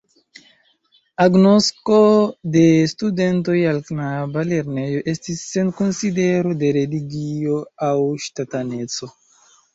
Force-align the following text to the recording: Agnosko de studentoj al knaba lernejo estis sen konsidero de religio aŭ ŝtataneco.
Agnosko 1.25 1.97
de 2.55 2.63
studentoj 2.93 3.57
al 3.73 3.83
knaba 3.91 4.47
lernejo 4.53 5.05
estis 5.15 5.45
sen 5.51 5.71
konsidero 5.83 6.57
de 6.65 6.73
religio 6.81 7.61
aŭ 7.91 7.93
ŝtataneco. 8.27 9.13